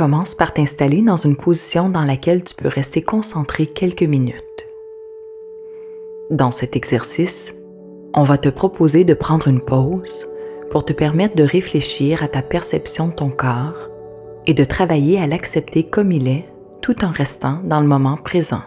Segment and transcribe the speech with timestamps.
[0.00, 4.66] Commence par t'installer dans une position dans laquelle tu peux rester concentré quelques minutes.
[6.30, 7.54] Dans cet exercice,
[8.14, 10.26] on va te proposer de prendre une pause
[10.70, 13.90] pour te permettre de réfléchir à ta perception de ton corps
[14.46, 16.46] et de travailler à l'accepter comme il est
[16.80, 18.62] tout en restant dans le moment présent.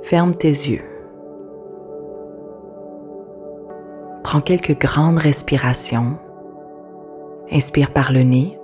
[0.00, 0.91] Ferme tes yeux.
[4.32, 6.16] Prends quelques grandes respirations.
[7.50, 8.58] Inspire par le nez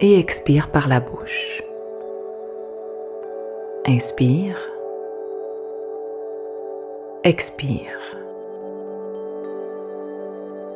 [0.00, 1.62] et expire par la bouche.
[3.86, 4.58] Inspire.
[7.24, 7.98] Expire.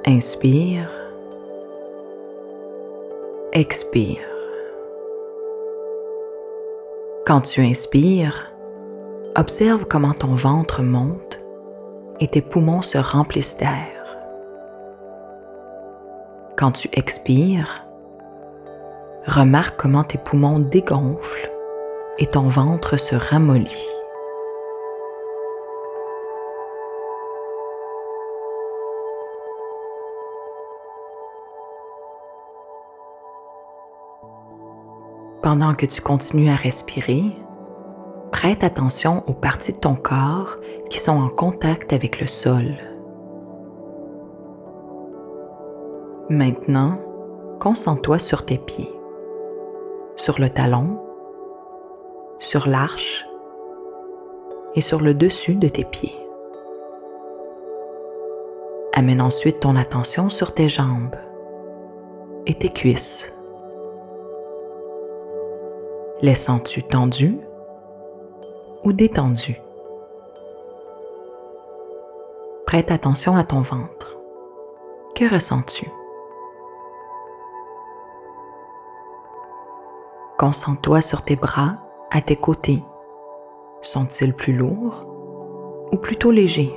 [0.06, 0.90] Inspire.
[3.52, 4.28] Expire.
[7.26, 8.50] Quand tu inspires,
[9.36, 11.39] observe comment ton ventre monte
[12.20, 14.18] et tes poumons se remplissent d'air.
[16.56, 17.86] Quand tu expires,
[19.26, 21.50] remarque comment tes poumons dégonflent
[22.18, 23.88] et ton ventre se ramollit.
[35.42, 37.24] Pendant que tu continues à respirer,
[38.40, 40.56] prête attention aux parties de ton corps
[40.88, 42.64] qui sont en contact avec le sol.
[46.30, 46.98] Maintenant,
[47.60, 48.90] concentre-toi sur tes pieds,
[50.16, 50.98] sur le talon,
[52.38, 53.26] sur l'arche
[54.74, 56.18] et sur le dessus de tes pieds.
[58.94, 61.14] Amène ensuite ton attention sur tes jambes
[62.46, 63.34] et tes cuisses.
[66.22, 67.38] Les sens-tu tendus
[68.84, 69.60] ou détendus?
[72.66, 74.16] Prête attention à ton ventre.
[75.14, 75.90] Que ressens-tu?
[80.38, 81.76] Concentre-toi sur tes bras
[82.10, 82.82] à tes côtés.
[83.82, 85.04] Sont-ils plus lourds
[85.92, 86.74] ou plutôt légers?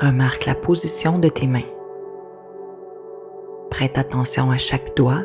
[0.00, 1.68] Remarque la position de tes mains.
[3.70, 5.24] Prête attention à chaque doigt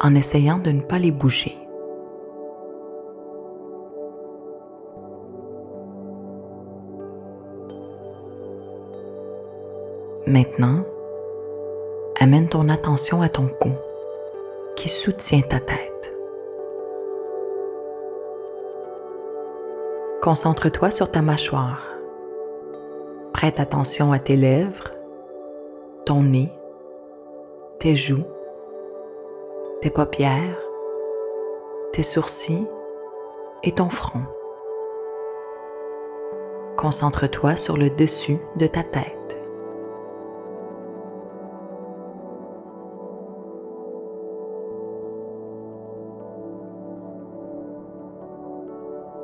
[0.00, 1.59] en essayant de ne pas les bouger.
[10.26, 10.84] Maintenant,
[12.18, 13.70] amène ton attention à ton cou
[14.76, 16.14] qui soutient ta tête.
[20.22, 21.86] Concentre-toi sur ta mâchoire.
[23.32, 24.90] Prête attention à tes lèvres,
[26.04, 26.52] ton nez,
[27.78, 28.24] tes joues
[29.80, 30.60] tes paupières,
[31.92, 32.66] tes sourcils
[33.62, 34.22] et ton front.
[36.76, 39.39] Concentre-toi sur le dessus de ta tête.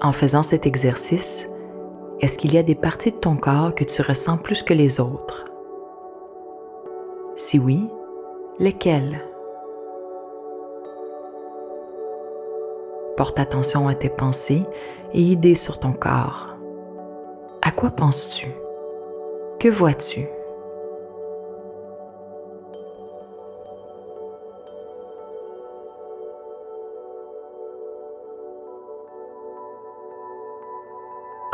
[0.02, 1.48] En faisant cet exercice,
[2.20, 5.00] est-ce qu'il y a des parties de ton corps que tu ressens plus que les
[5.00, 5.44] autres?
[7.34, 7.88] Si oui,
[8.58, 9.20] lesquelles?
[13.16, 14.64] Porte attention à tes pensées
[15.14, 16.54] et idées sur ton corps.
[17.62, 18.48] À quoi penses-tu?
[19.58, 20.26] Que vois-tu?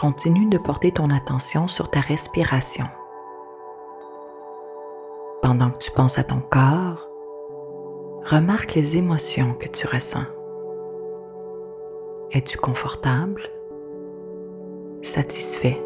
[0.03, 2.87] Continue de porter ton attention sur ta respiration.
[5.43, 7.09] Pendant que tu penses à ton corps,
[8.25, 10.25] remarque les émotions que tu ressens.
[12.33, 13.49] Es-tu confortable,
[15.03, 15.81] satisfait,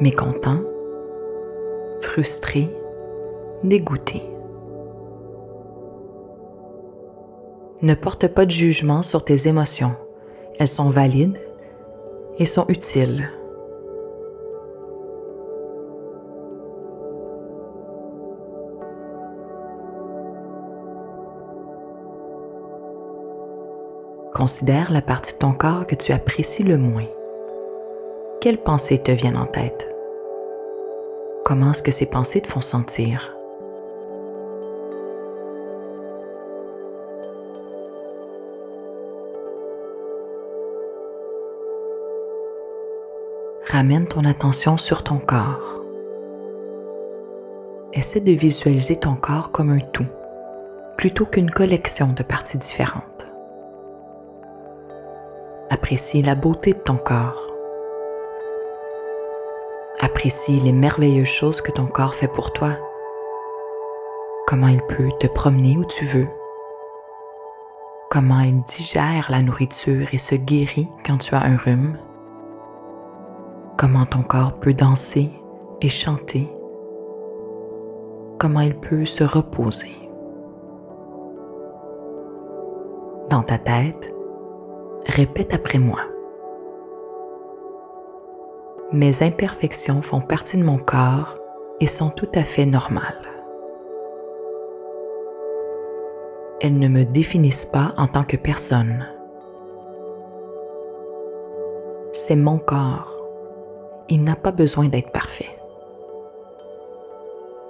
[0.00, 0.62] mécontent,
[2.00, 2.74] frustré,
[3.62, 4.22] dégoûté?
[7.82, 9.96] Ne porte pas de jugement sur tes émotions.
[10.58, 11.38] Elles sont valides
[12.38, 13.30] et sont utiles.
[24.34, 27.06] Considère la partie de ton corps que tu apprécies le moins.
[28.40, 29.94] Quelles pensées te viennent en tête?
[31.44, 33.36] Comment est-ce que ces pensées te font sentir?
[43.74, 45.80] Ramène ton attention sur ton corps.
[47.92, 50.06] Essaie de visualiser ton corps comme un tout,
[50.96, 53.26] plutôt qu'une collection de parties différentes.
[55.70, 57.50] Apprécie la beauté de ton corps,
[60.00, 62.76] Apprécie les merveilleuses choses que ton corps fait pour toi.
[64.46, 66.28] Comment il peut te promener où tu veux.
[68.08, 71.98] Comment il digère la nourriture et se guérit quand tu as un rhume.
[73.76, 75.30] Comment ton corps peut danser
[75.80, 76.48] et chanter.
[78.38, 79.96] Comment il peut se reposer.
[83.30, 84.14] Dans ta tête,
[85.06, 85.98] répète après moi.
[88.92, 91.36] Mes imperfections font partie de mon corps
[91.80, 93.26] et sont tout à fait normales.
[96.60, 99.04] Elles ne me définissent pas en tant que personne.
[102.12, 103.23] C'est mon corps.
[104.08, 105.58] Il n'a pas besoin d'être parfait.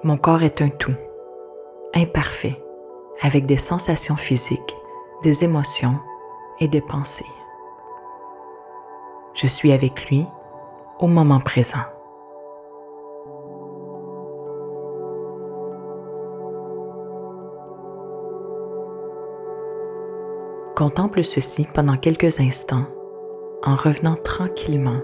[0.03, 0.95] Mon corps est un tout,
[1.95, 2.63] imparfait,
[3.23, 4.77] avec des sensations physiques
[5.25, 5.99] des émotions
[6.61, 7.25] et des pensées.
[9.33, 10.27] Je suis avec lui
[11.01, 11.79] au moment présent.
[20.77, 22.85] Contemple ceci pendant quelques instants
[23.63, 25.01] en revenant tranquillement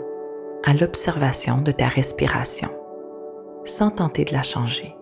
[0.65, 2.69] à l'observation de ta respiration
[3.65, 4.95] sans tenter de la changer.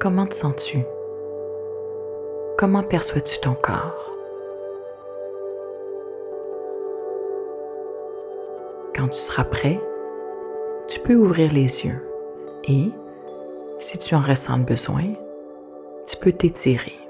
[0.00, 0.78] Comment te sens-tu?
[2.58, 4.10] Comment perçois-tu ton corps?
[8.94, 9.80] Quand tu seras prêt,
[10.88, 12.06] tu peux ouvrir les yeux
[12.68, 12.90] et,
[13.78, 15.04] si tu en ressens le besoin,
[16.06, 17.03] tu peux t'étirer.